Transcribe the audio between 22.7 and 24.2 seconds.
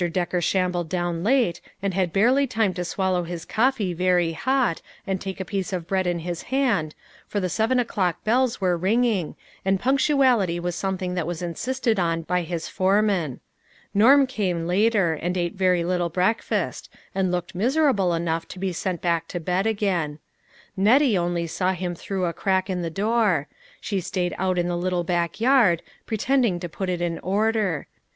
in the door; she